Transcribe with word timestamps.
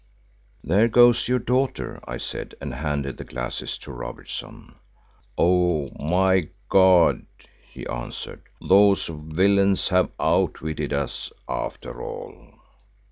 "There 0.63 0.87
goes 0.87 1.27
your 1.27 1.37
daughter," 1.37 1.99
I 2.07 2.17
said, 2.17 2.55
and 2.59 2.73
handed 2.73 3.17
the 3.17 3.23
glasses 3.23 3.77
to 3.77 3.91
Robertson. 3.91 4.73
"Oh! 5.37 5.89
my 5.99 6.49
God," 6.69 7.27
he 7.71 7.85
answered, 7.85 8.41
"those 8.59 9.05
villains 9.13 9.89
have 9.89 10.09
outwitted 10.19 10.91
us 10.91 11.31
after 11.47 12.01
all." 12.01 12.35